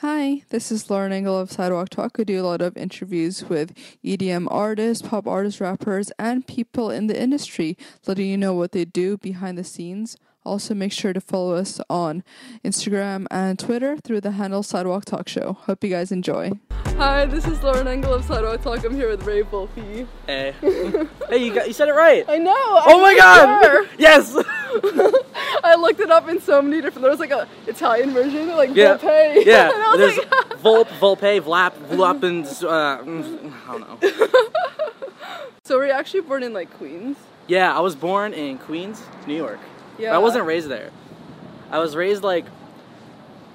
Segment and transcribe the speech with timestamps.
[0.00, 2.20] Hi, this is Lauren Engel of Sidewalk Talk.
[2.20, 7.08] I do a lot of interviews with EDM artists, pop artists, rappers, and people in
[7.08, 10.16] the industry, letting you know what they do behind the scenes.
[10.48, 12.24] Also, make sure to follow us on
[12.64, 15.58] Instagram and Twitter through the handle Sidewalk Talk Show.
[15.66, 16.52] Hope you guys enjoy.
[16.96, 18.82] Hi, this is Lauren Engel of Sidewalk Talk.
[18.82, 20.06] I'm here with Ray Volpe.
[20.26, 20.54] Hey,
[21.28, 22.24] hey, you got you said it right.
[22.28, 22.54] I know.
[22.56, 23.88] Oh my god!
[23.98, 24.34] Yes.
[25.64, 27.02] I looked it up in so many different.
[27.02, 28.96] There was like a Italian version, like Yeah.
[28.96, 29.44] Volpe.
[29.44, 29.70] Yeah.
[29.70, 30.28] and I was There's like,
[30.62, 33.02] Volp, Volpe, Vlap, Vlap, and uh,
[33.68, 34.28] I don't know.
[35.64, 37.18] so were you actually born in like Queens?
[37.48, 39.58] Yeah, I was born in Queens, New York.
[39.98, 40.10] Yeah.
[40.10, 40.90] But I wasn't raised there.
[41.70, 42.44] I was raised like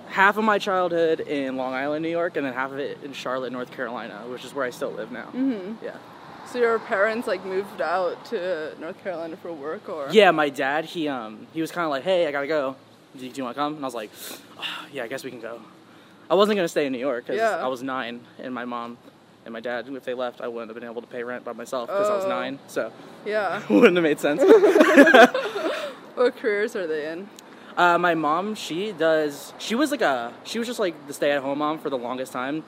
[0.07, 3.13] half of my childhood in Long Island, New York, and then half of it in
[3.13, 5.25] Charlotte, North Carolina, which is where I still live now.
[5.33, 5.83] Mm-hmm.
[5.83, 5.97] Yeah.
[6.45, 10.85] So your parents like moved out to North Carolina for work, or Yeah, my dad,
[10.85, 12.75] he um he was kind of like, "Hey, I gotta go.
[13.17, 14.11] Do, do you want to come?" And I was like,
[14.59, 15.61] "Ah, "Yeah, I guess we can go."
[16.29, 17.63] I wasn't gonna stay in New York because Yeah.
[17.63, 18.97] I was nine, and my mom
[19.45, 21.53] and my dad, if they left, I wouldn't have been able to pay rent by
[21.53, 22.29] myself because I was Oh.
[22.29, 22.91] nine, so
[23.25, 23.61] yeah.
[23.69, 24.41] wouldn't have made sense.
[26.15, 27.29] What careers are they in?
[27.77, 29.53] uh, my mom, she does.
[29.57, 30.33] She was like a.
[30.43, 32.63] She was just like the stay-at-home mom for the longest time,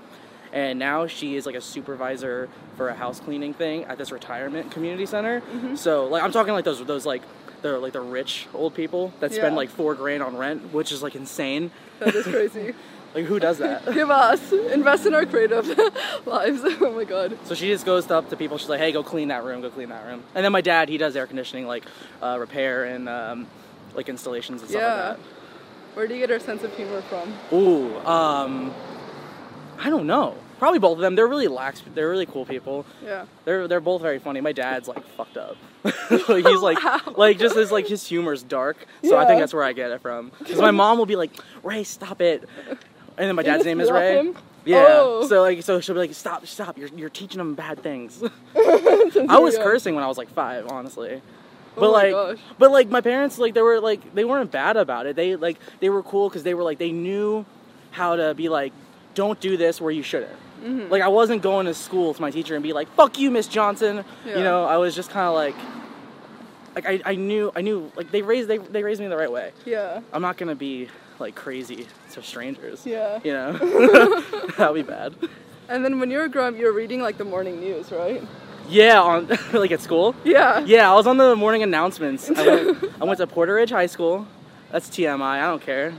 [0.51, 4.71] and now she is like a supervisor for a house cleaning thing at this retirement
[4.71, 5.41] community center.
[5.41, 5.75] Mm-hmm.
[5.75, 7.21] So like I'm talking like those those like.
[7.61, 9.57] They're like the rich old people that spend Yeah.
[9.57, 11.71] like four grand on rent, which is like insane.
[11.97, 12.75] That is crazy.
[13.15, 13.85] Like who does that?
[13.93, 15.65] Give us invest in our creative
[16.25, 16.61] lives.
[16.65, 17.37] oh my god.
[17.45, 18.57] so she just goes up to people.
[18.57, 19.61] She's like, "Hey, go clean that room.
[19.61, 21.85] Go clean that room." And then my dad, he does air conditioning, like
[22.21, 23.47] uh, repair and um,
[23.95, 24.93] like installations and stuff Yeah.
[25.09, 25.19] like that.
[25.95, 27.33] Where do you get our sense of humor from?
[27.57, 28.73] Ooh, um,
[29.79, 30.35] I don't know.
[30.59, 31.15] Probably both of them.
[31.15, 31.81] They're really lax.
[31.93, 32.85] They're really cool people.
[33.03, 33.25] Yeah.
[33.45, 34.41] They're they're both very funny.
[34.41, 35.55] My dad's like fucked up.
[35.83, 38.85] like he's like like just his like his humor's dark.
[39.05, 40.31] So I think that's where I get it from.
[40.39, 41.31] Because my mom will be like,
[41.63, 42.47] Ray, stop it.
[43.17, 44.17] And then my dad's name is Ray.
[44.17, 44.35] him?
[44.65, 44.85] Yeah.
[44.89, 45.27] Oh.
[45.27, 46.77] So like so she'll be like, stop, stop.
[46.77, 48.21] You're you're teaching them bad things.
[48.55, 51.21] I was cursing when I was like five, honestly.
[51.75, 52.37] But Oh my like, gosh.
[52.57, 55.15] but like my parents, like they were like they weren't bad about it.
[55.15, 57.45] They like they were cool because they were like they knew
[57.91, 58.73] how to be like,
[59.13, 60.31] don't do this where you shouldn't.
[60.63, 60.89] Mm-hmm.
[60.91, 63.47] Like I wasn't going to school to my teacher and be like, "Fuck you, Miss
[63.47, 64.37] Johnson." Yeah.
[64.37, 65.55] You know, I was just kind of like,
[66.75, 69.31] like I, I knew I knew like they raised they, they raised me the right
[69.31, 69.51] way.
[69.65, 69.99] Yeah.
[70.13, 70.87] I'm not gonna be
[71.19, 72.85] like crazy to strangers.
[72.85, 73.19] Yeah.
[73.23, 74.21] You know,
[74.57, 75.15] that'd be bad.
[75.67, 78.23] And then when you were growing up, you were reading like the morning news, right?
[78.69, 80.15] Yeah, on like at school.
[80.23, 80.59] Yeah.
[80.59, 82.29] Yeah, I was on the morning announcements.
[82.29, 84.27] I went, I went to Porter Ridge High School.
[84.71, 85.21] That's TMI.
[85.21, 85.93] I don't care.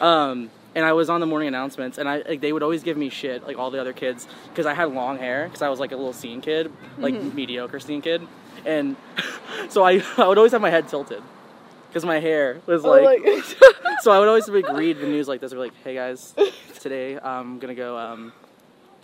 [0.00, 2.96] um, and I was on the morning announcements, and I like, they would always give
[2.96, 5.80] me shit, like all the other kids, because I had long hair, because I was
[5.80, 8.22] like a little scene kid, like mediocre scene kid,
[8.66, 8.96] and
[9.68, 11.22] so I I would always have my head tilted,
[11.88, 13.22] because my hair was Oh, like.
[14.02, 15.52] So I would always like read the news like this.
[15.52, 16.32] Or like, hey guys,
[16.78, 17.98] today I'm gonna go.
[17.98, 18.32] Um,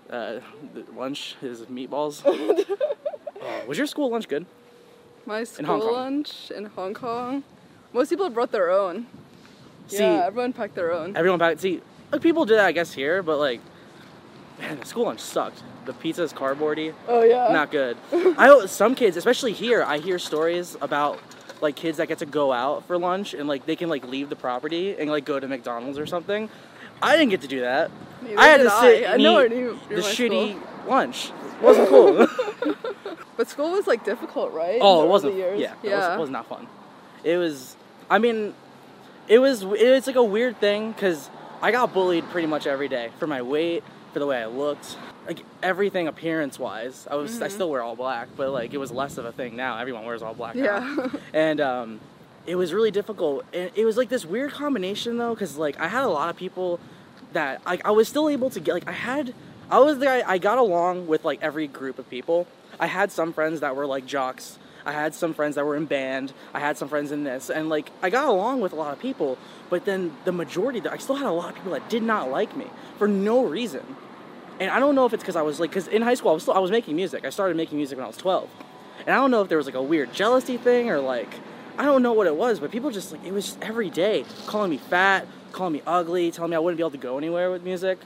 [0.08, 0.38] uh,
[0.94, 2.22] lunch is meatballs.
[2.24, 4.46] Oh, was your school lunch good?
[5.26, 5.92] my school Kong.
[5.92, 7.42] lunch in Hong Kong.
[7.92, 9.06] Most people brought their own.
[9.88, 11.16] See, yeah, everyone packed their own.
[11.16, 11.60] everyone packed.
[11.60, 11.80] See,
[12.12, 13.60] like, people did that, I guess here, but like,
[14.60, 15.62] man, the school lunch sucked.
[15.86, 17.48] The pizza is cardboardy, Oh yeah.
[17.52, 17.96] not good.
[18.12, 21.18] I some kids, especially here, I hear stories about
[21.60, 24.28] like kids that get to go out for lunch and like they can like leave
[24.28, 26.48] the property and like go to McDonald's or something.
[27.02, 27.90] I didn't get to do that.
[28.22, 29.10] Neither I had to sit I.
[29.10, 30.88] I and know eat where the shitty school.
[30.88, 31.30] lunch.
[31.56, 32.26] It wasn't cool.
[33.36, 34.78] But school was like difficult, right?
[34.80, 35.34] Oh, it wasn't.
[35.34, 35.58] Years?
[35.60, 36.10] Yeah, it Yeah.
[36.10, 36.68] was, was not fun.
[37.24, 37.76] It was.
[38.08, 38.54] I mean,
[39.26, 39.64] it was.
[39.64, 41.28] It's like a weird thing because
[41.60, 43.82] I got bullied pretty much every day for my weight,
[44.12, 44.96] for the way I looked,
[45.26, 47.06] like everything appearance wise.
[47.10, 47.32] I was.
[47.32, 47.44] Mm-hmm.
[47.44, 49.78] I still wear all black, but like it was less of a thing now.
[49.78, 50.54] Everyone wears all black.
[50.54, 50.62] now.
[50.62, 51.08] Yeah.
[51.32, 52.00] and um,
[52.46, 53.44] it was really difficult.
[53.52, 56.36] And it was like this weird combination though, because like I had a lot of
[56.36, 56.80] people
[57.32, 59.34] that like I was still able to get like I had
[59.70, 62.46] I was the guy I got along with like every group of people.
[62.78, 64.58] I had some friends that were like jocks.
[64.86, 66.34] I had some friends that were in band.
[66.52, 68.98] I had some friends in this, and like I got along with a lot of
[68.98, 69.38] people.
[69.70, 72.54] But then the majority, I still had a lot of people that did not like
[72.56, 72.66] me
[72.98, 73.96] for no reason.
[74.60, 76.34] And I don't know if it's because I was like, because in high school I
[76.34, 77.24] was still I was making music.
[77.24, 78.48] I started making music when I was 12,
[79.00, 81.28] and I don't know if there was like a weird jealousy thing or like
[81.76, 84.24] I don't know what it was, but people just like it was just every day
[84.46, 87.50] calling me fat, calling me ugly, telling me I wouldn't be able to go anywhere
[87.50, 87.98] with music,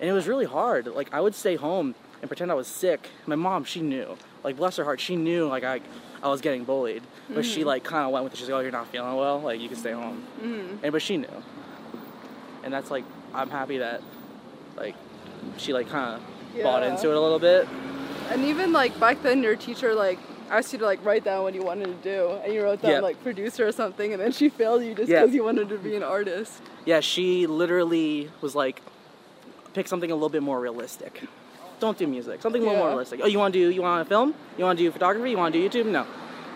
[0.00, 0.86] and it was really hard.
[0.86, 3.08] Like I would stay home and pretend I was sick.
[3.26, 5.80] My mom, she knew, like bless her heart, she knew like I
[6.22, 8.36] I was getting bullied, but she like kind of went with it.
[8.38, 10.78] She's like, oh, you're not feeling well, like you can stay home, Mhm.
[10.82, 11.42] and but she knew,
[12.64, 14.02] and that's like I'm happy that
[14.76, 14.94] like
[15.56, 17.68] she like kind of bought into it a little bit.
[18.30, 20.18] And even like back then, your teacher like
[20.50, 22.90] asked you to like write down what you wanted to do, and you wrote down
[22.92, 23.00] Yeah.
[23.00, 25.20] like producer or something, and then she failed you just Yeah.
[25.22, 26.62] because you wanted to be an artist.
[26.84, 28.80] Yeah, she literally was like,
[29.74, 31.22] pick something a little bit more realistic.
[31.80, 32.40] Don't do music.
[32.40, 33.20] Something a little more realistic.
[33.22, 33.70] Oh, you want to do?
[33.70, 34.34] You want to film?
[34.56, 35.30] You want to do photography?
[35.30, 35.86] You want to do YouTube?
[35.90, 36.06] No,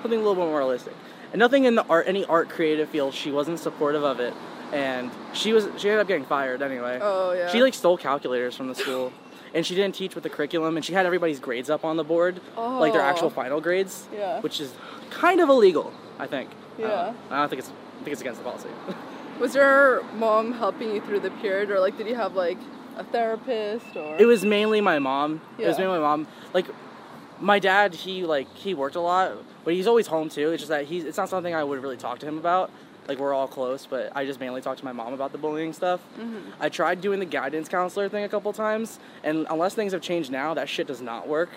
[0.02, 0.94] something a little bit more realistic.
[1.32, 4.32] And nothing in the art, any art creative field, she wasn't supportive of it,
[4.72, 5.64] and she was.
[5.78, 6.98] She ended up getting fired anyway.
[7.02, 7.48] Oh yeah.
[7.50, 9.12] She like stole calculators from the school,
[9.54, 12.04] and she didn't teach with the curriculum, and she had everybody's grades up on the
[12.04, 13.04] board, like their Oh.
[13.04, 14.40] actual final grades, Yeah.
[14.40, 14.72] which is
[15.10, 16.50] kind of illegal, I think.
[16.78, 16.86] Yeah.
[16.86, 17.14] know.
[17.30, 17.70] I don't think it's.
[17.70, 18.68] I think it's against the policy.
[19.40, 22.58] Was your mom helping you through the period, or like did you have like
[22.96, 24.16] a therapist or?
[24.18, 25.40] It was mainly my mom.
[25.58, 25.66] Yeah.
[25.66, 26.26] It was mainly my mom.
[26.54, 26.66] Like
[27.40, 29.32] my dad, he like he worked a lot,
[29.64, 30.50] but he's always home too.
[30.52, 32.70] It's just that he's it's not something I would really talk to him about.
[33.08, 35.72] Like we're all close, but I just mainly talk to my mom about the bullying
[35.72, 36.00] stuff.
[36.18, 36.50] Mm-hmm.
[36.60, 40.30] I tried doing the guidance counselor thing a couple times, and unless things have changed
[40.30, 41.50] now, that shit does not work.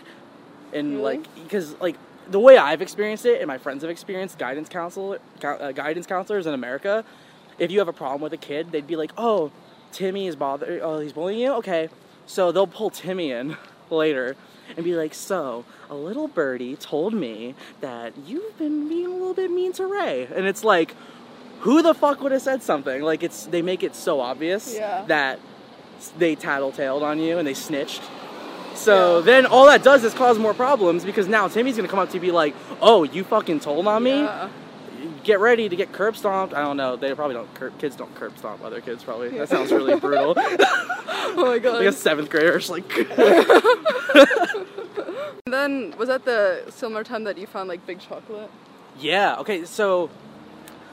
[0.74, 1.18] And Really?
[1.18, 1.96] like because like
[2.30, 6.48] the way I've experienced it, and my friends have experienced guidance counselor uh, guidance counselors
[6.48, 7.06] in America,
[7.60, 9.52] if you have a problem with a kid, they'd be like, "Oh,
[9.92, 10.82] Timmy is bothering.
[10.82, 11.52] Oh, he's bullying you.
[11.56, 11.90] Okay."
[12.26, 13.58] So they'll pull Timmy in
[13.92, 14.36] later
[14.76, 19.36] and be like, "So a little birdie told me that you've been being a little
[19.36, 20.96] bit mean to Ray," and it's like,
[21.64, 23.02] who the fuck would have said something?
[23.02, 25.04] Like it's they make it so obvious Yeah.
[25.08, 25.40] that
[26.18, 28.02] they tattletaled on you and they snitched.
[28.76, 29.26] So Yeah.
[29.26, 32.14] then all that does is cause more problems because now Timmy's gonna come up to
[32.16, 34.50] you and be like, "Oh, you fucking told on me." Yeah.
[35.24, 36.54] get ready to get curb stomped.
[36.54, 36.96] I don't know.
[36.98, 37.54] They probably don't.
[37.56, 39.04] Curb, kids don't curb stomp other kids.
[39.04, 40.36] Probably that sounds really brutal.
[41.36, 41.78] Oh my god.
[41.80, 43.08] like a seventh grader, like And
[45.46, 48.50] then was that the similar time that you found like Big Chocolate?
[49.00, 49.36] yeah.
[49.40, 50.10] Okay, so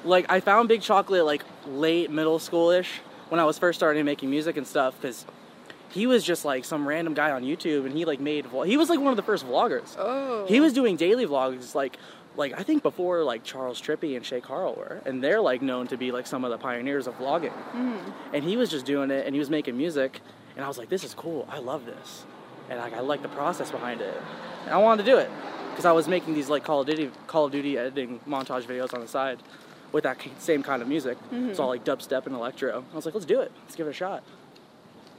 [0.05, 2.87] like I found Big Chocolate like late middle schoolish
[3.29, 5.25] when I was first starting making music and stuff because
[5.91, 8.77] he was just like some random guy on YouTube and he like made vlog- he
[8.77, 9.97] was like one of the first vloggers.
[9.99, 10.47] Oh.
[10.47, 11.99] He was doing daily vlogs like
[12.37, 15.87] like I think before like Charles Trippy and Shay Carl were, and they're like known
[15.89, 17.51] to be like some of the pioneers of vlogging.
[17.51, 17.99] Hmm.
[18.33, 20.21] And he was just doing it, and he was making music,
[20.55, 21.47] and I was like, this is cool.
[21.51, 22.25] I love this,
[22.69, 24.15] and like I like the process behind it,
[24.65, 25.29] and I wanted to do it
[25.71, 28.95] because I was making these like Call of Duty Call of Duty editing montage videos
[28.95, 29.43] on the side
[29.93, 31.19] with that same kind of music.
[31.33, 32.85] It's all like dubstep and electro.
[32.93, 33.51] I was like, let's do it.
[33.65, 34.23] Let's give it a shot.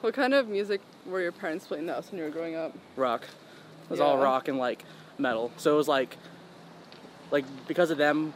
[0.01, 2.73] What kind of music were your parents playing the house when you were growing up?
[2.95, 3.23] rock.
[3.23, 4.85] It was all rock and like
[5.17, 5.51] metal.
[5.57, 6.17] So it was like,
[7.29, 8.33] like because of them,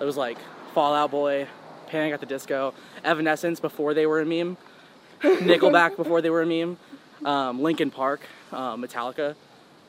[0.00, 0.38] it was like
[0.72, 1.46] Fall Out Boy,
[1.88, 2.72] Panic at the Disco,
[3.04, 4.56] Evanescence before they were a meme,
[5.22, 6.78] Nickelback before they were a meme,
[7.24, 8.22] um, Linkin Park,
[8.52, 9.34] uh, Metallica,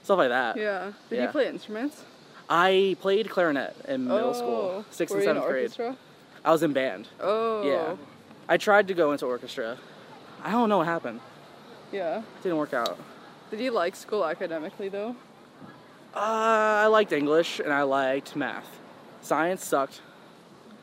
[0.03, 0.57] stuff like that.
[0.57, 0.91] Yeah.
[1.09, 1.21] Did Yeah.
[1.23, 2.03] you play instruments?
[2.49, 4.33] I played clarinet in middle oh.
[4.33, 5.63] school, sixth and seventh grade.
[5.63, 5.97] orchestra?
[6.43, 7.07] I was in band.
[7.19, 7.63] Oh.
[7.63, 7.95] Yeah,
[8.47, 9.77] I tried to go into orchestra.
[10.43, 11.21] I don't know what happened.
[11.91, 12.21] Yeah.
[12.43, 12.97] didn't work out.
[13.49, 15.15] Did you like school academically though?
[16.13, 18.79] Uh, I liked English and I liked math.
[19.21, 20.01] Science sucked.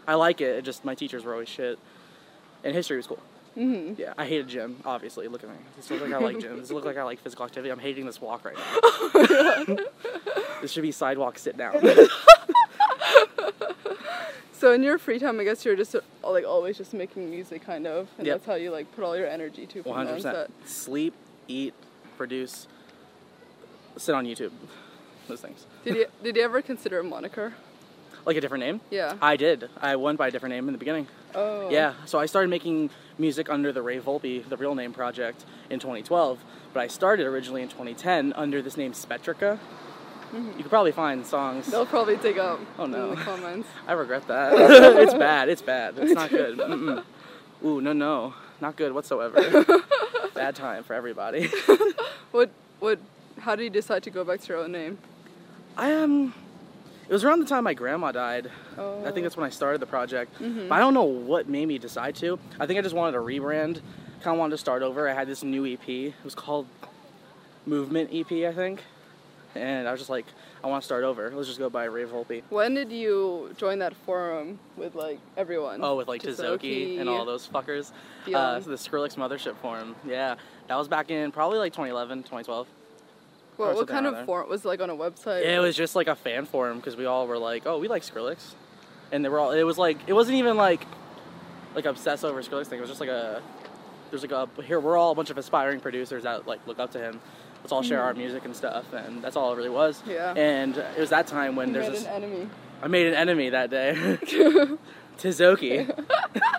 [0.06, 0.56] I like it.
[0.58, 1.78] It just my teachers were always shit.
[2.64, 3.20] And history was cool.
[3.56, 4.00] Mm-hmm.
[4.00, 4.76] Yeah, I hate a gym.
[4.84, 5.56] Obviously, look at me.
[5.76, 6.58] This looks like I like gym.
[6.58, 7.70] This looks like I like physical activity.
[7.70, 9.76] I'm hating this walk right now.
[10.62, 11.76] this should be sidewalk sit down.
[14.54, 17.64] So in your free time, I guess you're just uh, like always just making music,
[17.66, 18.36] kind of, and Yep.
[18.36, 19.82] that's how you like put all your energy to.
[19.82, 20.52] One hundred percent.
[20.68, 21.14] Sleep,
[21.48, 21.74] eat,
[22.16, 22.68] produce,
[23.96, 24.52] sit on YouTube.
[25.26, 25.66] Those things.
[25.84, 27.54] Did you did you ever consider a moniker?
[28.24, 28.80] Like a different name.
[28.90, 29.14] Yeah.
[29.20, 29.68] I did.
[29.80, 31.08] I went by a different name in the beginning.
[31.34, 31.68] oh.
[31.70, 35.80] Yeah, so I started making music under the Ray Volpe, the real name project, in
[35.80, 36.38] 2012.
[36.72, 39.58] But I started originally in 2010 under this name Spectrica.
[40.32, 41.66] You could probably find songs.
[41.66, 43.10] They'll probably dig up Oh, no.
[43.12, 43.68] in the comments.
[43.86, 44.52] I regret that.
[45.02, 45.48] it's bad.
[45.50, 45.98] It's bad.
[45.98, 46.58] It's not good.
[46.58, 47.04] Mm-mm.
[47.64, 49.64] Ooh, no, no, not good whatsoever.
[50.34, 51.50] bad time for everybody.
[52.30, 52.98] What what?
[53.40, 54.98] How did you decide to go back to your own name?
[55.76, 56.32] I um,
[57.08, 58.50] it was around the time my grandma died.
[58.78, 59.04] Oh.
[59.04, 60.38] I think that's when I started the project.
[60.40, 60.68] Mhm.
[60.68, 62.38] But I don't know what made me decide to.
[62.60, 63.80] I think I just wanted to rebrand.
[64.22, 65.08] Kind of wanted to start over.
[65.08, 65.88] I had this new EP.
[65.88, 66.66] It was called
[67.66, 68.82] Movement EP, I think.
[69.54, 70.24] And I was just like,
[70.64, 71.30] I want to start over.
[71.34, 72.42] Let's just go buy Ray Volpe.
[72.48, 75.80] When did you join that forum with like everyone?
[75.82, 77.90] Oh, with like Tisoki and all those fuckers.
[78.32, 79.94] Uh, so the Skrillex Mothership Forum.
[80.06, 80.36] Yeah.
[80.68, 82.66] That was back in probably like 2011, 2012.
[83.56, 85.44] What, what kind of forum was it, like on a website?
[85.44, 88.02] It was just like a fan forum because we all were like, oh, we like
[88.02, 88.54] Skrillex.
[89.10, 90.86] And they were all, it was like, it wasn't even like,
[91.74, 92.78] like obsessed over Skrillex thing.
[92.78, 93.42] It was just like a,
[94.10, 96.92] there's like a, here, we're all a bunch of aspiring producers that like look up
[96.92, 97.20] to him.
[97.62, 98.92] Let's all share our music and stuff.
[98.92, 99.98] And that's all it really was.
[99.98, 100.10] Mm-hmm.
[100.10, 100.34] Yeah.
[100.34, 102.48] And it was that time when You there's made this, an enemy.
[102.82, 103.94] I made an enemy that day.
[105.18, 106.06] Tisoki.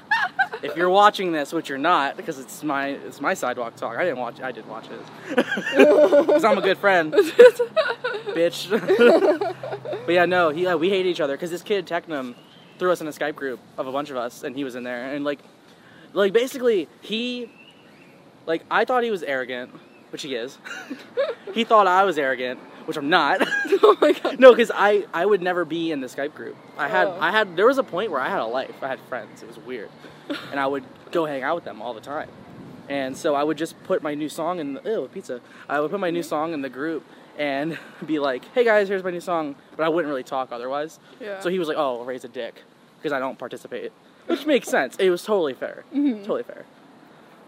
[0.63, 3.97] if you're watching this, which you're not, because it's my it's my sidewalk talk.
[3.97, 4.41] I didn't watch.
[4.41, 5.35] I did watch it
[5.75, 7.13] because I'm a good friend,
[8.33, 8.69] bitch.
[10.05, 12.35] but yeah, no, he, uh, we hate each other because this kid Technum
[12.79, 14.83] threw us in a Skype group of a bunch of us, and he was in
[14.83, 15.39] there, and like,
[16.13, 17.51] like basically he,
[18.45, 19.71] like I thought he was arrogant,
[20.11, 20.57] which he is.
[21.53, 23.39] he thought I was arrogant, which I'm not.
[23.83, 24.39] oh my god.
[24.39, 26.55] no, because I I would never be in the Skype group.
[26.77, 27.17] I had Oh.
[27.19, 28.75] I had there was a point where I had a life.
[28.81, 29.41] I had friends.
[29.43, 29.89] It was weird,
[30.51, 32.29] and I would go hang out with them all the time.
[32.89, 35.39] And so I would just put my new song in the ew pizza.
[35.69, 37.05] I would put my new song in the group
[37.37, 40.99] and be like, "Hey guys, here's my new song," but I wouldn't really talk otherwise.
[41.19, 41.39] Yeah.
[41.39, 42.63] So he was like, "Oh, raise a dick,"
[42.97, 43.91] because I don't participate,
[44.27, 44.97] which makes sense.
[44.97, 45.83] It was totally fair.
[45.93, 46.19] Mm-hmm.
[46.23, 46.65] Totally fair.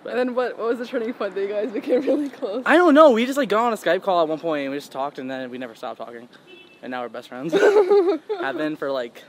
[0.05, 0.57] And then what?
[0.57, 2.63] What was the turning point that you guys became really close?
[2.65, 3.11] I don't know.
[3.11, 5.19] We just like got on a Skype call at one point and we just talked
[5.19, 6.27] and then we never stopped talking.
[6.81, 7.53] And now we're best friends.
[8.41, 9.23] Have been for like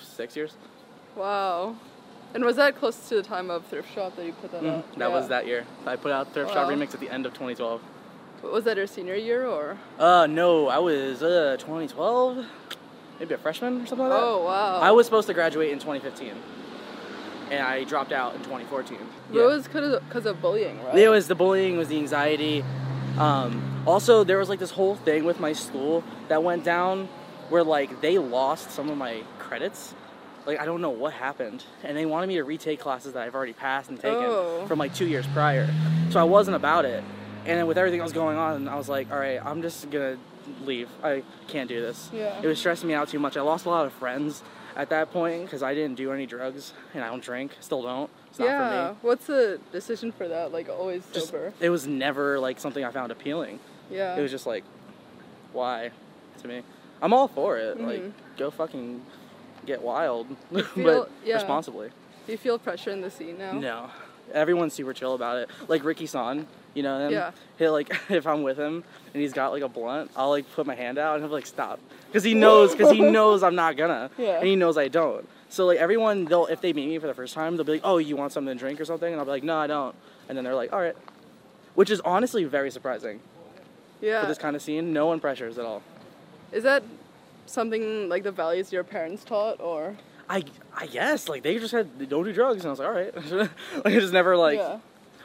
[0.00, 0.54] six years.
[1.16, 1.76] Wow.
[2.34, 4.88] And was that close to the time of thrift shop that you put that out?
[4.88, 5.00] Mm-hmm.
[5.00, 5.66] That was that year.
[5.84, 7.82] I put out Thrift Shop Remix at the end of 2012.
[8.42, 9.78] Was that your senior year or?
[9.98, 12.44] Uh, no, I was uh 2012,
[13.20, 14.24] maybe a freshman or something like that.
[14.24, 14.80] Oh wow.
[14.80, 16.32] I was supposed to graduate in 2015,
[17.52, 18.98] and I dropped out in 2014.
[19.32, 20.96] It was because of, 'cause of bullying, right?
[20.96, 22.64] It was the bullying, was the anxiety.
[23.18, 27.08] Um, also, there was like this whole thing with my school that went down
[27.50, 29.94] where like they lost some of my credits.
[30.46, 33.34] Like I don't know what happened, and they wanted me to retake classes that I've
[33.34, 34.64] already passed and taken Oh.
[34.66, 35.68] from like two years prior.
[36.10, 37.04] So I wasn't about it.
[37.44, 39.90] And then with everything that was going on, I was like, all right, I'm just
[39.90, 40.16] gonna
[40.64, 40.88] leave.
[41.04, 42.08] I can't do this.
[42.14, 42.40] Yeah.
[42.42, 43.36] It was stressing me out too much.
[43.36, 44.42] I lost a lot of friends
[44.76, 47.52] at that point because I didn't do any drugs and I don't drink.
[47.60, 48.10] Still don't.
[48.30, 48.94] It's not for me yeah.
[49.02, 50.52] What's the decision for that?
[50.52, 51.52] Like always just sober.
[51.60, 53.60] it was never like something I found appealing.
[53.90, 54.16] yeah.
[54.16, 54.64] It was just like,
[55.52, 55.90] why,
[56.40, 56.62] to me?
[57.02, 57.80] I'm all for it.
[57.80, 58.12] Like, Mhm.
[58.38, 59.02] go fucking
[59.66, 61.34] get wild, feel- but yeah.
[61.34, 61.90] responsibly.
[62.26, 63.52] Do you feel pressure in the scene now?
[63.52, 63.90] No,
[64.32, 65.48] everyone's super chill about it.
[65.68, 67.12] Like Ricky San, you know him.
[67.12, 67.30] Yeah.
[67.58, 70.66] He'll like if I'm with him and he's got like a blunt, I'll like put
[70.66, 73.54] my hand out and he'll be like stop, because he knows, because he knows I'm
[73.54, 74.38] not gonna, Yeah.
[74.38, 75.28] and he knows I don't.
[75.48, 77.82] So like everyone, they'll if they meet me for the first time, they'll be like,
[77.84, 79.94] oh, you want something to drink or something, and I'll be like, no, I don't,
[80.28, 80.96] and then they're like, all right,
[81.74, 83.20] which is honestly very surprising
[84.00, 84.22] Yeah.
[84.22, 84.92] for this kind of scene.
[84.94, 85.82] No one pressures at all.
[86.52, 86.82] Is that
[87.46, 89.96] something like the values your parents taught, or?
[90.28, 90.44] I
[90.76, 93.30] I guess like they just said don't do drugs, and I was like, all right.
[93.84, 94.58] like I just never like.
[94.58, 94.78] yeah.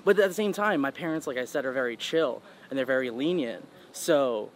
[0.06, 2.86] But at the same time, my parents, like I said, are very chill and they're
[2.86, 3.66] very lenient.
[3.92, 4.50] So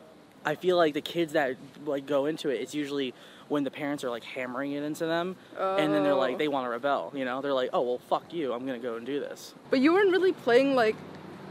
[0.46, 1.56] I feel like the kids that
[1.86, 3.14] like go into it, it's usually
[3.50, 6.18] when the parents are like hammering it into them, and then they're Oh.
[6.18, 7.12] like they want to rebel.
[7.16, 9.54] You know, they're like, oh well, fuck you, I'm gonna go and do this.
[9.70, 10.96] But you weren't really playing like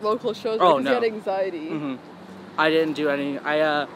[0.03, 0.91] local shows Oh, because no.
[0.91, 1.69] you had anxiety.
[1.69, 1.97] hmm
[2.59, 3.39] I didn't do any.
[3.39, 3.87] I uh,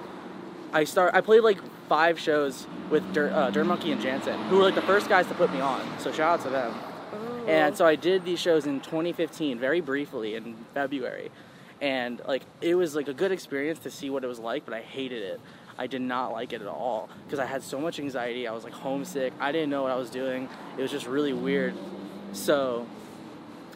[0.72, 1.14] I start.
[1.14, 4.74] I played like five shows with Dirt, uh, Dirt Monkey and Jantsen, who were like
[4.74, 5.80] the first guys to put me on.
[5.98, 6.74] So shout out to them.
[7.12, 7.46] Oh.
[7.46, 11.30] And so I did these shows in 2015, very briefly in February,
[11.80, 14.74] and like it was like a good experience to see what it was like, but
[14.74, 15.40] I hated it.
[15.76, 18.46] I did not like it at all because I had so much anxiety.
[18.46, 19.32] I was like homesick.
[19.40, 20.48] I didn't know what I was doing.
[20.78, 21.74] It was just really weird.
[22.32, 22.86] So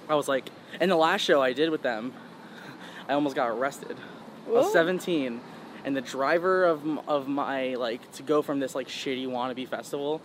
[0.09, 0.49] I was like,
[0.81, 2.13] and the last show I did with them,
[3.09, 3.97] I almost got arrested.
[4.47, 5.41] I was 17,
[5.85, 10.21] and the driver of of my like to go from this like shitty wannabe festival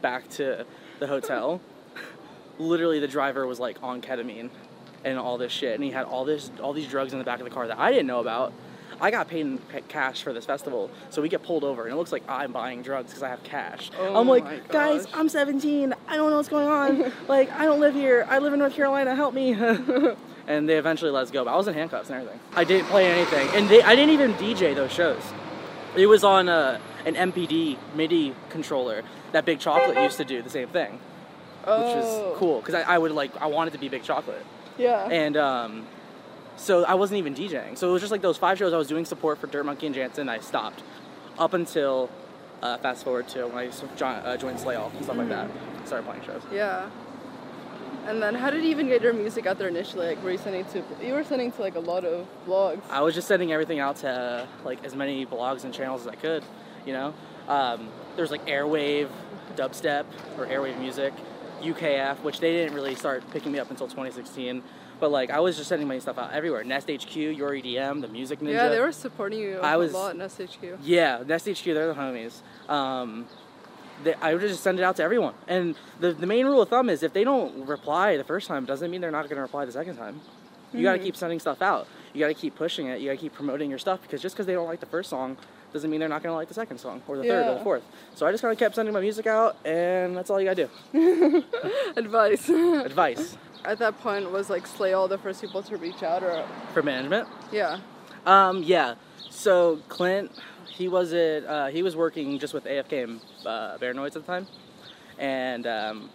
[0.00, 0.66] back to
[0.98, 1.60] the hotel.
[2.58, 4.50] literally, the driver was like on ketamine
[5.04, 7.40] and all this shit, and he had all this all these drugs in the back
[7.40, 8.52] of the car that I didn't know about.
[9.00, 9.58] I got paid in
[9.88, 12.82] cash for this festival, so we get pulled over, and it looks like I'm buying
[12.82, 13.90] drugs because I have cash.
[13.98, 15.06] Oh I'm like, guys.
[15.12, 15.94] I'm 17.
[16.06, 17.12] I don't know what's going on.
[17.28, 18.24] like, I don't live here.
[18.28, 19.14] I live in North Carolina.
[19.16, 19.54] Help me.
[20.46, 21.44] and they eventually let us go.
[21.44, 22.40] But I was in handcuffs and everything.
[22.54, 25.22] I didn't play anything, and they, I didn't even DJ those shows.
[25.96, 30.50] It was on uh, an MPD MIDI controller that Big Chocolate used to do the
[30.50, 31.00] same thing, which
[31.66, 32.30] oh.
[32.30, 34.44] was cool because I, I would like I wanted to be Big Chocolate,
[34.78, 35.08] Yeah.
[35.08, 35.86] and um,
[36.56, 37.76] so I wasn't even DJing.
[37.78, 39.86] So it was just like those five shows I was doing support for Dirt Monkey
[39.86, 40.28] and Jantsen.
[40.28, 40.82] I stopped
[41.38, 42.10] up until
[42.62, 45.28] uh, fast forward to when I s- jo- uh, joined Slay Off and stuff like
[45.28, 45.48] that.
[45.84, 46.42] Started playing shows.
[46.52, 46.88] yeah.
[48.06, 50.08] And then how did you even get your music out there initially?
[50.08, 52.82] Like were you sending to you were sending to like a lot of blogs.
[52.90, 56.08] I was just sending everything out to uh, like as many blogs and channels as
[56.08, 56.44] I could,
[56.86, 57.14] you know.
[57.48, 59.08] Um, there's like Airwave,
[59.56, 60.04] Dubstep
[60.38, 61.12] or Airwave Music,
[61.62, 64.62] UKF, which they didn't really start picking me up until 2016.
[65.00, 66.62] But like I was just sending my stuff out everywhere.
[66.62, 68.52] Nest HQ, Your EDM, the Music Ninja.
[68.52, 70.78] Yeah, they were supporting you I a was- lot in SHQ.
[70.82, 72.42] Yeah, Nest HQ, they're the homies.
[72.70, 73.26] Um,
[74.02, 75.34] they, I would just send it out to everyone.
[75.46, 78.64] And the, the main rule of thumb is if they don't reply the first time,
[78.64, 80.20] doesn't mean they're not going to reply the second time.
[80.72, 81.86] You got to keep sending stuff out.
[82.12, 83.00] You got to keep pushing it.
[83.00, 85.08] You got to keep promoting your stuff because just because they don't like the first
[85.10, 85.36] song
[85.72, 87.82] doesn't mean they're not gonna like the second song or the third or the fourth.
[88.14, 90.68] So I just kind of kept sending my music out, and that's all you gotta
[90.92, 91.44] do.
[91.96, 92.48] Advice.
[92.48, 96.46] Advice At that point, was like Slay all the first people to reach out, or
[96.72, 97.28] for management.
[97.50, 97.78] yeah.
[98.24, 98.94] Um, yeah.
[99.30, 100.30] So Clint,
[100.68, 104.46] he was at uh, he was working just with AFK and uh, at the time,
[105.18, 106.10] and um,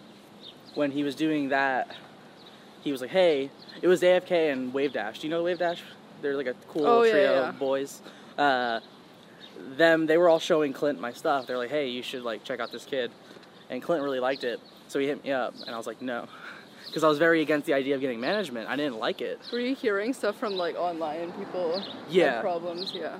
[0.74, 1.94] when he was doing that,
[2.82, 3.50] he was like, "Hey,
[3.82, 5.20] it was AFK and Wavedash.
[5.20, 5.78] Do you know Wavedash?
[6.22, 7.48] They're like a cool Oh, trio yeah.
[7.48, 8.02] of boys."
[8.38, 8.80] Uh,
[9.76, 11.46] them, they were all showing Clint my stuff.
[11.46, 13.10] They're like, "Hey, you should like check out this kid,"
[13.68, 16.26] and Clint really liked it, so he hit me up, and I was like, "No."
[16.86, 18.68] Because I was very against the idea of getting management.
[18.68, 19.38] I didn't like it.
[19.52, 21.80] Were you hearing stuff from like online people?
[22.08, 22.40] Yeah.
[22.40, 22.92] problems.
[22.92, 23.16] Yeah.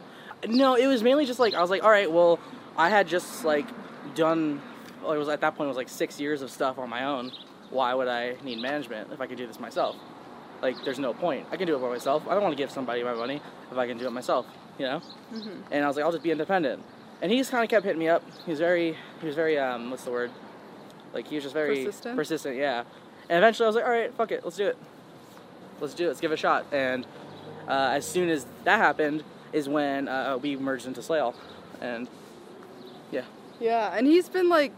[0.49, 2.38] No, it was mainly just like I was like, all right, well,
[2.76, 3.66] I had just like
[4.14, 4.61] done.
[5.02, 7.04] Well, it was at that point it was like six years of stuff on my
[7.04, 7.32] own.
[7.70, 9.97] Why would I need management if I could do this myself?
[10.61, 11.47] Like, there's no point.
[11.50, 12.25] I can do it by myself.
[12.28, 14.47] I don't want to give somebody my money if I can do it myself.
[14.78, 15.02] You know.
[15.70, 16.82] And I was like, I'll just be independent.
[17.23, 18.23] And he just kind of kept hitting me up.
[18.44, 20.30] He was very, he was very, um, what's the word?
[21.12, 22.16] Like he was just very Persistent?
[22.16, 22.56] persistent.
[22.56, 22.85] Yeah.
[23.28, 24.78] And eventually I was like, all right, fuck it, let's do it.
[25.80, 26.09] Let's do it.
[26.09, 26.66] Let's give it a shot.
[26.73, 27.06] And
[27.68, 31.35] uh, as soon as that happened, is when uh, we merged into Slayle,
[31.80, 32.09] and
[33.11, 33.25] yeah,
[33.59, 34.73] Yeah, and he's been like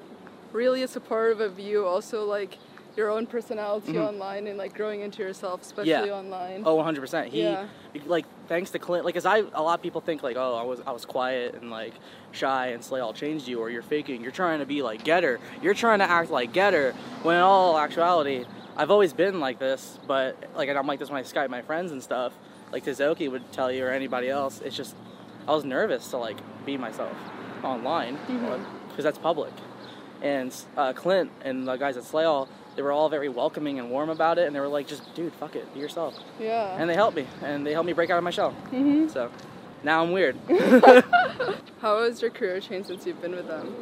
[0.53, 2.59] really a supportive of you, also like
[2.97, 6.07] your own personality online and like growing into yourself, especially Mm-hmm.
[6.07, 6.13] Yeah.
[6.15, 6.63] online.
[6.67, 7.29] oh, 100 percent.
[7.29, 7.67] He Yeah.
[8.07, 10.63] like thanks to Clint, like, cause I a lot of people think like, oh, I
[10.63, 11.95] was I was quiet and like
[12.33, 14.23] shy, and Slayle changed you, or you're faking.
[14.23, 15.41] You're trying to be like Getter.
[15.63, 16.93] You're trying to act like Getter.
[17.23, 18.45] When in all actuality,
[18.77, 21.63] I've always been like this, but like and I'm like this when I Skype my
[21.63, 22.33] friends and stuff.
[22.73, 24.61] Like Tisoki would tell you or anybody else.
[24.65, 24.97] It's just
[25.47, 27.13] I was nervous to like be myself
[27.63, 28.19] online
[28.89, 29.53] because that's public.
[30.23, 34.09] And uh, Clint and the guys at Slayle, they were all very welcoming and warm
[34.09, 36.17] about it, and they were like, just dude, fuck it, be yourself.
[36.39, 36.77] Yeah.
[36.81, 38.55] And they helped me, and they helped me break out of my shell.
[38.71, 39.11] Mhm.
[39.11, 39.31] So
[39.83, 40.37] now I'm weird.
[41.81, 43.75] How has your career changed since you've been with them?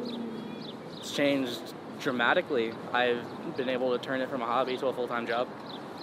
[0.98, 1.60] it's changed
[2.00, 2.72] dramatically.
[2.92, 3.22] I've
[3.56, 5.46] been able to turn it from a hobby to a full time job,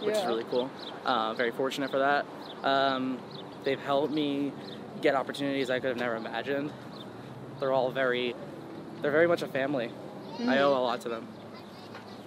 [0.03, 0.70] which is really cool.
[1.03, 2.25] Uh, very fortunate for that.
[2.64, 3.20] Um,
[3.64, 4.52] they've helped me
[5.02, 6.72] get opportunities I could have never imagined.
[7.60, 8.36] They're all very,
[9.02, 9.92] they're very much a family.
[10.48, 11.28] I owe a lot to them.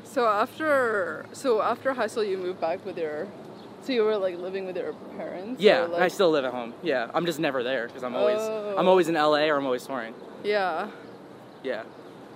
[0.05, 3.29] So after so after high school, you moved back with your,
[3.83, 5.63] so you were like living with your parents.
[5.63, 6.75] Yeah, and I still live at home.
[6.83, 8.75] Yeah, I'm just never there because I'm always, Oh.
[8.77, 10.15] I'm always in LA or I'm always touring.
[10.43, 10.89] Yeah.
[11.63, 11.85] Yeah.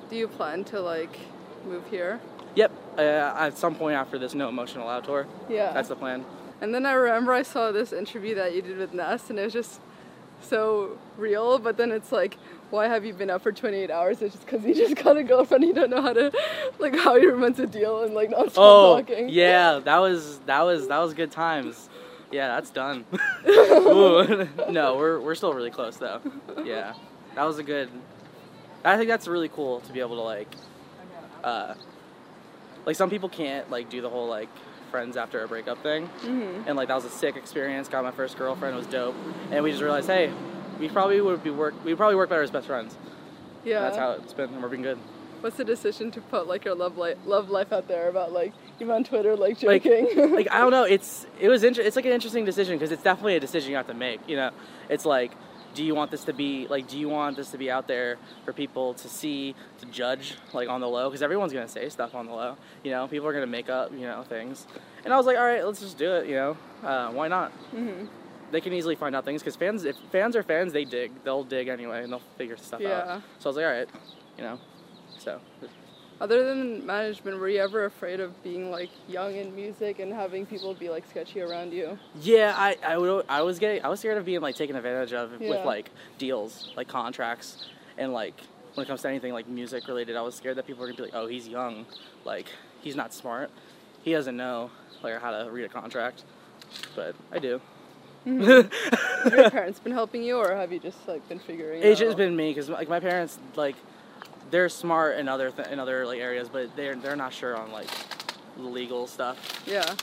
[0.08, 1.18] Do you plan to like
[1.66, 2.20] move here?
[2.54, 2.70] Yep.
[2.96, 5.72] Uh, at some point after this No Emotional Out tour, Yeah.
[5.72, 6.24] that's the plan.
[6.60, 9.44] And then I remember I saw this interview that you did with Ness, and it
[9.44, 9.80] was just
[10.42, 11.58] so real.
[11.58, 12.38] But then it's like,
[12.70, 14.22] why have you been up for 28 hours?
[14.22, 15.64] It's just because you just got a girlfriend.
[15.64, 16.32] You don't know how to,
[16.78, 19.28] like, how you're meant to deal and like not stop Oh, talking.
[19.28, 21.88] yeah, that was that was that was good times.
[22.30, 23.04] Yeah, that's done.
[24.70, 26.20] No, we're we're still really close though.
[26.64, 26.94] Yeah,
[27.34, 27.88] that was a good.
[28.84, 30.52] I think that's really cool to be able to like,
[31.42, 31.74] uh,
[32.86, 34.48] like some people can't like do the whole like
[34.94, 36.68] friends after a breakup thing, Mhm.
[36.68, 37.88] and like that was a sick experience.
[37.88, 39.16] Got my first girlfriend, it was dope,
[39.50, 40.30] and we just realized, hey,
[40.78, 42.96] we probably would be work we probably work better as best friends.
[43.64, 43.80] Yeah.
[43.80, 44.98] That's how it's been, and we're being good.
[45.40, 48.52] What's the decision to put like your love life, love life out there about like
[48.80, 50.32] even on Twitter, like like joking?
[50.32, 50.84] like I don't know.
[50.84, 53.76] It's it was inter- It's like an interesting decision because it's definitely a decision you
[53.76, 54.20] have to make.
[54.28, 54.50] You know,
[54.88, 55.32] it's like,
[55.74, 58.16] do you want this to be like, do you want this to be out there
[58.44, 61.08] for people to see, to judge, like on the low?
[61.08, 62.56] Because everyone's gonna say stuff on the low.
[62.82, 64.66] You know, people are gonna make up, you know, things.
[65.04, 66.26] And I was like, all right, let's just do it.
[66.26, 67.52] You know, uh, why not?
[67.74, 68.08] Mhm.
[68.50, 71.10] They can easily find out things because fans, if fans are fans, they dig.
[71.24, 73.14] They'll dig anyway, and they'll figure stuff Yeah.
[73.16, 73.22] out.
[73.40, 73.88] So I was like, all right,
[74.38, 74.58] you know,
[75.18, 75.40] so.
[76.24, 80.46] Other than management, were you ever afraid of being like young in music and having
[80.46, 81.98] people be like sketchy around you?
[82.22, 85.12] Yeah, I, I, would, I was getting I was scared of being like taken advantage
[85.12, 87.66] of with like deals, like contracts,
[87.98, 88.40] and like
[88.72, 90.96] when it comes to anything like music related, I was scared that people were gonna
[90.96, 91.84] be like, oh, he's young,
[92.24, 92.46] like
[92.80, 93.50] he's not smart,
[94.02, 94.70] he doesn't know
[95.02, 96.24] like how to read a contract,
[96.96, 97.60] but I do.
[98.24, 99.36] Have mm-hmm.
[99.36, 102.04] your parents been helping you, or have you just like been figuring it It's out?
[102.06, 103.76] just been me because like my parents like
[104.50, 107.72] they're smart in other th- in other like areas, but they're they're not sure on
[107.72, 107.88] like
[108.56, 109.62] the legal stuff.
[109.66, 109.94] Yeah.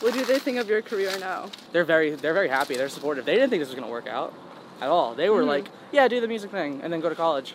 [0.00, 1.50] What do they think of your career now?
[1.72, 2.76] they're very they're very happy.
[2.76, 3.24] They're supportive.
[3.24, 4.32] They didn't think this was gonna work out
[4.80, 5.14] at all.
[5.14, 5.46] They were Mhm.
[5.48, 7.54] like, yeah, do the music thing and then go to college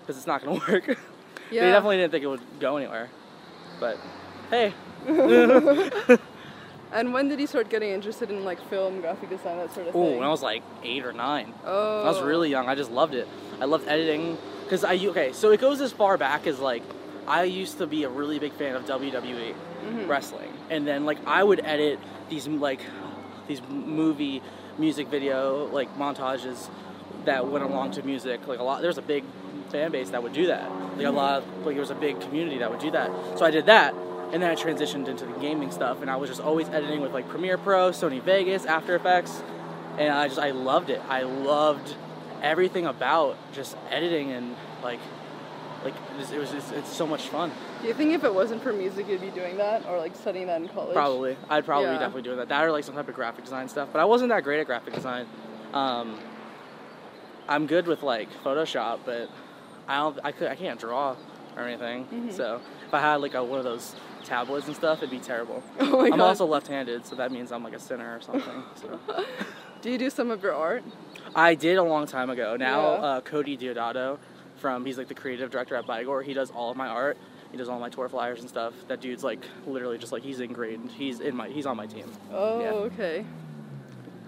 [0.00, 0.86] because it's not gonna work.
[1.50, 1.64] Yeah.
[1.64, 3.10] They definitely didn't think it would go anywhere.
[3.80, 3.98] But
[4.50, 4.72] hey,
[6.92, 9.96] And when did you start getting interested in like film, graphic design, that sort of
[9.96, 10.14] ooh, thing?
[10.14, 12.02] Oh, when I was like eight or nine, oh.
[12.04, 12.68] I was really young.
[12.68, 13.26] I just loved it.
[13.60, 15.32] I loved editing because I okay.
[15.32, 16.82] So it goes as far back as like
[17.26, 20.08] I used to be a really big fan of WWE Mhm.
[20.08, 21.98] wrestling, and then like I would edit
[22.28, 22.80] these like
[23.48, 24.42] these movie
[24.78, 26.68] music video like montages
[27.26, 28.46] that went along to music.
[28.46, 29.24] Like a lot, there's a big
[29.70, 30.70] fan base that would do that.
[30.96, 33.10] Like a lot, of, like there was a big community that would do that.
[33.36, 33.94] So I did that,
[34.32, 37.12] and then I transitioned into the gaming stuff, and I was just always editing with
[37.12, 39.42] like Premiere Pro, Sony Vegas, After Effects,
[39.98, 41.00] and I just I loved it.
[41.08, 41.94] I loved
[42.44, 45.00] everything about just editing and like
[45.82, 45.94] like
[46.32, 47.52] it was, just, it's so much fun.
[47.82, 50.46] Do you think if it wasn't for music, you'd be doing that or like studying
[50.46, 50.94] that in college?
[50.94, 51.92] Probably, I'd probably Yeah.
[51.94, 52.48] be definitely doing that.
[52.48, 53.90] That or like some type of graphic design stuff.
[53.92, 55.26] But I wasn't that great at graphic design.
[55.74, 56.18] Um,
[57.48, 59.28] I'm good with like Photoshop, but
[59.86, 60.18] I don't.
[60.24, 60.48] I could.
[60.48, 61.16] I can't draw
[61.56, 62.04] or anything.
[62.06, 62.30] Mm-hmm.
[62.30, 65.62] So if I had like a, one of those tablets and stuff, it'd be terrible.
[65.80, 66.20] Oh my I'm god.
[66.20, 68.62] also left-handed, so that means I'm like a sinner or something.
[68.76, 68.98] So.
[69.82, 70.82] Do you do some of your art?
[71.34, 72.56] I did a long time ago.
[72.56, 72.98] Now Yeah.
[72.98, 74.18] uh, Cody Diodato,
[74.56, 76.22] from he's like the creative director at Bygore.
[76.24, 77.16] He does all of my art.
[77.50, 78.72] He does all my tour flyers and stuff.
[78.88, 80.90] That dude's like literally just like he's ingrained.
[80.90, 81.48] He's in my.
[81.48, 82.10] He's on my team.
[82.32, 82.70] Oh, Yeah.
[82.70, 83.24] okay.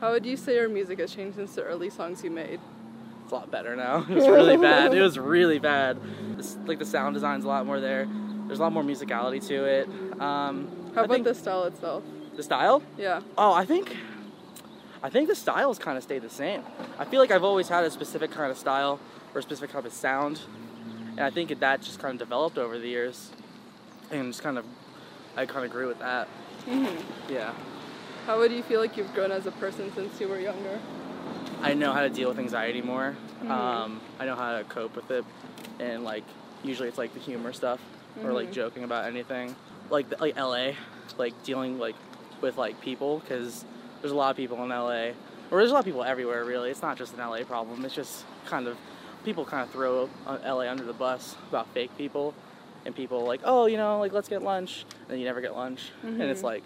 [0.00, 2.60] How would you say your music has changed since the early songs you made?
[3.24, 4.04] It's a lot better now.
[4.08, 4.94] It was really bad.
[4.94, 5.98] It was really bad.
[6.38, 8.06] It's, like the sound design's a lot more there.
[8.46, 9.88] There's a lot more musicality to it.
[10.20, 12.04] Um, How I about the style itself?
[12.36, 12.82] the style?
[12.98, 13.22] Yeah.
[13.36, 13.96] Oh, I think
[15.06, 16.62] I think the styles kind of stay the same.
[16.98, 18.98] I feel like I've always had a specific kind of style
[19.32, 20.40] or a specific kind of sound,
[21.12, 23.30] and I think that just kind of developed over the years,
[24.10, 24.64] and just kind of
[25.36, 26.26] I kind of grew with that.
[26.64, 26.88] hmm
[27.28, 27.52] Yeah,
[28.26, 30.80] How would you feel like you've grown as a person since you were younger?
[31.62, 33.14] I know how to deal with anxiety more.
[33.44, 33.50] Mhm.
[33.50, 35.24] Um, I know how to cope with it,
[35.78, 36.24] and like
[36.64, 37.78] usually it's like the humor stuff
[38.24, 38.54] or like Mhm.
[38.54, 39.54] joking about anything,
[39.88, 40.72] like like LA,
[41.16, 41.94] like dealing like
[42.40, 43.64] with like people because
[44.06, 45.08] there's a lot of people in LA,
[45.50, 46.44] or there's a lot of people everywhere.
[46.44, 47.84] Really, it's not just an LA problem.
[47.84, 48.76] It's just kind of
[49.24, 52.32] people kind of throw uh, LA under the bus about fake people,
[52.84, 55.56] and people like oh you know like let's get lunch, and then you never get
[55.56, 56.44] lunch, and it's Mhm.
[56.44, 56.62] like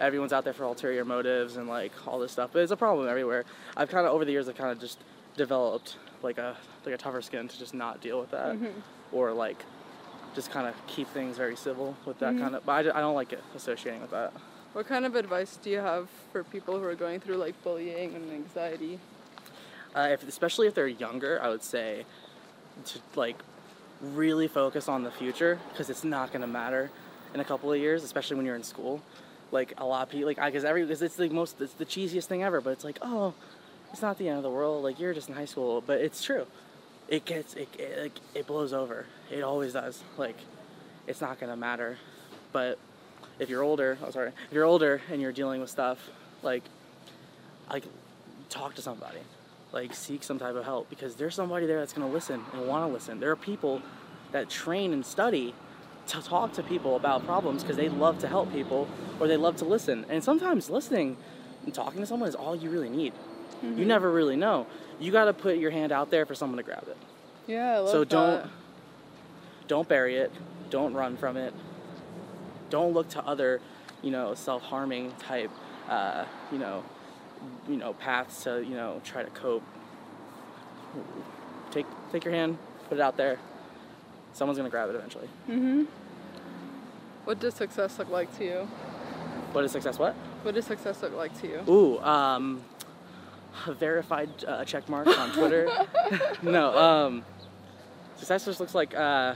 [0.00, 2.48] everyone's out there for ulterior motives and like all this stuff.
[2.54, 3.44] But it's a problem everywhere.
[3.76, 4.98] I've kind of over the years I've kind of just
[5.36, 8.72] developed like a like a tougher skin to just not deal with that, Mhm.
[9.12, 9.62] or like
[10.34, 12.40] just kind of keep things very civil with that Mhm.
[12.40, 12.64] kind of.
[12.64, 14.32] But I don't like it associating with that.
[14.78, 18.14] What kind of advice do you have for people who are going through like bullying
[18.14, 19.00] and anxiety?
[19.92, 22.06] Uh, if, especially if they're younger, I would say
[22.84, 23.34] to like
[24.00, 26.92] really focus on the future because it's not going to matter
[27.34, 29.02] in a couple of years, especially when you're in school.
[29.50, 32.26] Like a lot of people, like guess every cause it's the most, it's the cheesiest
[32.26, 32.60] thing ever.
[32.60, 33.34] But it's like, oh,
[33.90, 34.84] it's not the end of the world.
[34.84, 36.46] Like you're just in high school, but it's true.
[37.08, 39.06] It gets, it, it like it blows over.
[39.28, 40.04] It always does.
[40.16, 40.36] Like
[41.08, 41.98] it's not going to matter.
[42.52, 42.78] But
[43.38, 46.10] if you're older, oh sorry, if you're older and you're dealing with stuff,
[46.42, 46.64] like
[47.70, 47.84] like
[48.48, 49.18] talk to somebody.
[49.72, 52.66] Like seek some type of help because there's somebody there that's going to listen and
[52.66, 53.20] want to listen.
[53.20, 53.82] There are people
[54.32, 55.54] that train and study
[56.06, 58.88] to talk to people about problems because they love to help people
[59.20, 60.06] or they love to listen.
[60.08, 61.18] And sometimes listening
[61.66, 63.12] and talking to someone is all you really need.
[63.62, 63.86] You mm-hmm.
[63.86, 64.66] never really know.
[64.98, 66.96] You got to put your hand out there for someone to grab it.
[67.46, 68.08] Yeah, I love so that.
[68.08, 68.50] don't
[69.66, 70.32] don't bury it.
[70.70, 71.52] Don't run from it
[72.70, 73.60] don't look to other
[74.02, 75.50] you know self-harming type
[75.88, 76.84] uh, you know
[77.68, 79.62] you know paths to you know try to cope
[81.70, 83.38] take take your hand put it out there
[84.32, 85.86] someone's gonna grab it eventually Mhm.
[87.24, 88.68] What does success look like to you?
[89.52, 91.60] what is success what What does success look like to you?
[91.68, 92.62] ooh um
[93.66, 95.68] a verified uh, check mark on twitter
[96.42, 97.24] no um
[98.16, 99.34] success just looks like uh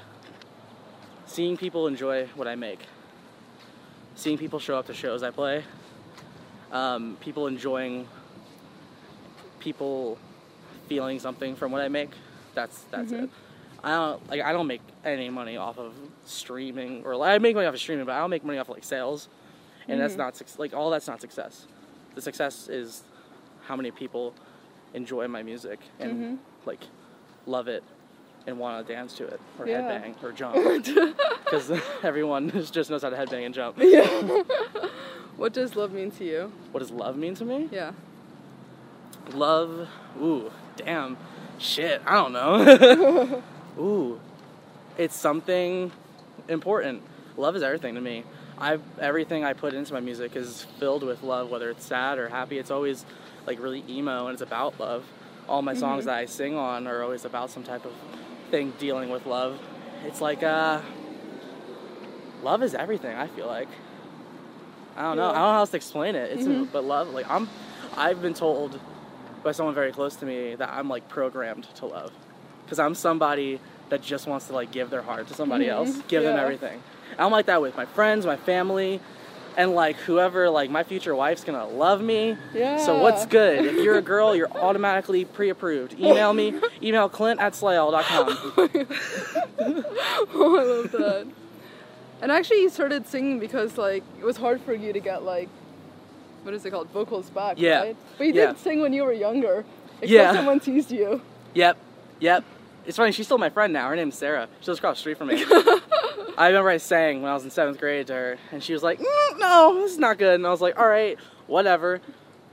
[1.26, 2.80] seeing people enjoy what i make
[4.22, 5.64] seeing people show up to shows i play
[6.70, 8.06] um, people enjoying
[9.58, 10.16] people
[10.88, 12.10] feeling something from what i make
[12.54, 13.24] that's that's Mhm.
[13.24, 13.30] it
[13.82, 15.92] i don't like i don't make any money off of
[16.24, 18.68] streaming or like, i make money off of streaming but i don't make money off
[18.68, 19.28] of like sales
[19.88, 20.18] and that's Mhm.
[20.18, 21.66] not like all that's not success
[22.14, 23.02] the success is
[23.66, 24.34] how many people
[24.94, 26.38] enjoy my music and Mhm.
[26.66, 26.84] like
[27.46, 27.82] love it
[28.46, 29.80] and want to dance to it or Yeah.
[30.00, 30.54] headbang or jump
[31.44, 31.70] because
[32.02, 34.42] everyone just knows how to headbang and jump yeah.
[35.36, 36.52] what does love mean to you?
[36.72, 37.92] what does love mean to me Yeah.
[39.34, 39.88] love
[40.20, 41.16] ooh damn
[41.58, 43.42] shit i don't know
[43.78, 44.20] ooh
[44.98, 45.90] it's something
[46.48, 47.02] important
[47.36, 48.24] love is everything to me
[48.58, 52.28] i everything i put into my music is filled with love whether it's sad or
[52.28, 53.04] happy it's always
[53.46, 55.04] like really emo and it's about love
[55.48, 56.06] all my songs Mhm.
[56.06, 57.92] that i sing on are always about some type of
[58.52, 59.58] thing dealing with love.
[60.04, 60.80] It's like uh
[62.42, 63.68] love is everything i feel like.
[64.96, 65.22] I don't know.
[65.30, 66.30] I don't know how else to explain it.
[66.32, 66.68] It's Mhm.
[66.70, 67.48] but love like i'm
[67.96, 68.78] i've been told
[69.42, 72.12] by someone very close to me that i'm like programmed to love.
[72.64, 75.70] Because i'm somebody that just wants to like give their heart to somebody Mhm.
[75.76, 76.82] else give them everything.
[77.18, 79.00] I'm like that with my friends my family
[79.56, 82.36] and like whoever like my future wife's gonna love me.
[82.54, 82.78] Yeah.
[82.78, 83.64] So what's good?
[83.64, 85.94] If you're a girl, you're automatically pre-approved.
[85.98, 86.54] Email me.
[86.82, 88.26] Email Clint at slayle.com.
[89.58, 91.26] oh, I love that.
[92.20, 95.48] And actually, you started singing because like it was hard for you to get like,
[96.42, 97.80] what is it called, vocals back, Yeah.
[97.80, 97.96] right?
[98.18, 98.46] But you Yeah.
[98.48, 99.64] did sing when you were younger.
[100.00, 100.32] Except Yeah.
[100.34, 101.20] someone teased you.
[101.54, 101.76] Yep.
[102.20, 102.44] Yep.
[102.86, 103.12] It's funny.
[103.12, 103.88] She's still my friend now.
[103.88, 104.48] Her name's Sarah.
[104.60, 105.44] She lives across the street from me.
[106.38, 108.82] I remember I sang when I was in seventh grade to her, and she was
[108.82, 112.00] like, "Mm, "No, this is not good." And I was like, "All right, whatever."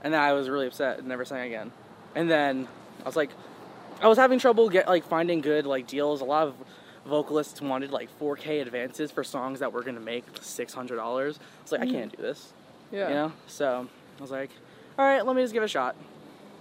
[0.02, 1.72] And then I was really upset and never sang again.
[2.14, 2.68] And then
[3.02, 3.30] I was like,
[4.00, 6.20] I was having trouble get like finding good like deals.
[6.20, 6.54] A lot of
[7.06, 11.38] vocalists wanted like 4K advances for songs that were gonna make six hundred dollars.
[11.38, 12.52] I was like, I can't do this.
[12.92, 13.08] Yeah.
[13.08, 13.32] You know.
[13.46, 13.88] So
[14.18, 14.50] I was like,
[14.98, 15.96] "All right, let me just give it a shot."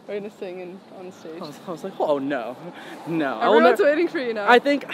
[0.09, 1.39] You gonna sing in, on stage?
[1.39, 2.57] I was, I was like, "Oh no,
[3.05, 4.49] no." I Everyone's waiting for you now.
[4.49, 4.85] I think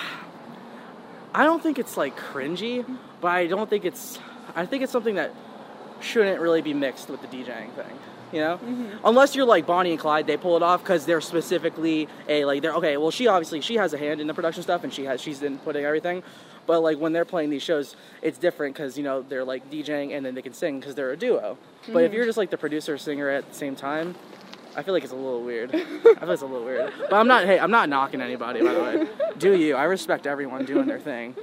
[1.33, 2.85] I don't think it's like cringy,
[3.21, 4.19] but I don't think it's
[4.57, 5.33] I think it's something that
[6.01, 7.97] shouldn't really be mixed with the DJing thing.
[8.33, 9.05] You know, mm-hmm.
[9.05, 12.61] unless you're like Bonnie and Clyde, they pull it off because they're specifically a like
[12.61, 12.97] they're okay.
[12.97, 15.39] Well, she obviously she has a hand in the production stuff and she has she's
[15.39, 16.23] inputting everything,
[16.65, 20.13] but like when they're playing these shows, it's different because you know they're like DJing
[20.13, 21.57] and then they can sing because they're a duo.
[21.87, 22.17] But if mm-hmm.
[22.17, 24.15] you're just like the producer singer at the same time,
[24.77, 25.73] I feel like it's a little weird.
[25.73, 26.91] I feel it's a little weird.
[27.09, 27.45] But I'm not.
[27.45, 28.61] Hey, I'm not knocking anybody.
[28.61, 29.07] By the way,
[29.37, 29.75] do you?
[29.75, 31.35] I respect everyone doing their thing.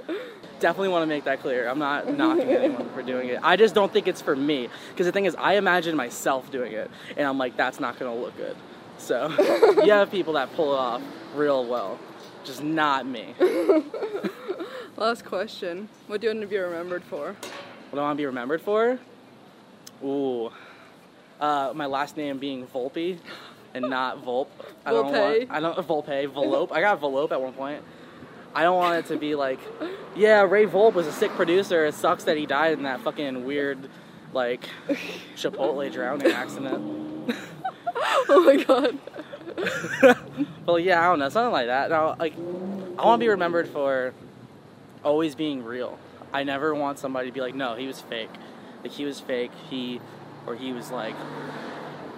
[0.59, 1.67] Definitely want to make that clear.
[1.67, 3.39] I'm not knocking anyone for doing it.
[3.43, 4.69] I just don't think it's for me.
[4.89, 8.15] Because the thing is, I imagine myself doing it, and I'm like, that's not gonna
[8.15, 8.55] look good.
[8.97, 9.29] So
[9.83, 11.01] you have people that pull it off
[11.35, 11.99] real well,
[12.43, 13.33] just not me.
[14.97, 15.89] Last question.
[16.07, 17.33] What do you want to be remembered for?
[17.33, 18.99] What do I want to be remembered for?
[20.03, 20.51] Ooh,
[21.39, 23.17] uh, my last name being Volpe
[23.73, 24.47] and not Volp.
[24.85, 25.39] I don't Volpe.
[25.39, 25.51] want.
[25.51, 26.27] I don't Volpe.
[26.31, 26.71] Velope.
[26.71, 27.83] I got Velope at one point.
[28.55, 29.59] I don't want it to be like,
[30.15, 31.85] yeah, Ray Volpe was a sick producer.
[31.85, 33.89] It sucks that he died in that fucking weird,
[34.31, 34.69] like,
[35.35, 37.35] Chipotle drowning accident.
[38.29, 38.97] oh my god.
[40.65, 41.89] Well, yeah, I don't know, something like that.
[41.89, 44.13] Now, like, I want to be remembered for
[45.03, 45.99] always being real.
[46.31, 48.29] I never want somebody to be like, no, he was fake.
[48.81, 49.51] Like, he was fake.
[49.69, 49.99] He,
[50.45, 51.15] or he was like.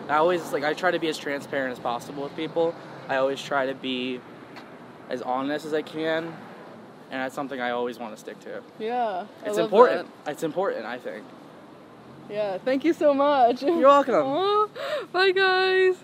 [0.07, 2.75] I always like I try to be as transparent as possible with people.
[3.09, 4.19] I always try to be
[5.09, 8.61] as honest as I can, and that's something I always want to stick to.
[8.79, 9.25] Yeah.
[9.43, 10.09] It's important.
[10.27, 11.23] It's important, I think.
[12.29, 12.57] Yeah.
[12.59, 13.63] Thank you so much.
[13.63, 14.69] You're welcome.
[15.11, 15.95] Bye guys.